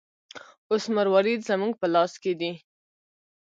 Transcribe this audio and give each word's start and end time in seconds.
اوس 0.69 0.83
مروارید 0.95 1.39
زموږ 1.49 1.71
په 1.81 1.87
لاس 1.93 2.13
کې 2.23 2.33
دی. 2.39 2.51